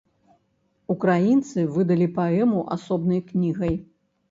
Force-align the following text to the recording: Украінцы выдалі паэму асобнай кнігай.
Украінцы 0.93 1.67
выдалі 1.77 2.07
паэму 2.17 2.65
асобнай 2.79 3.25
кнігай. 3.31 3.81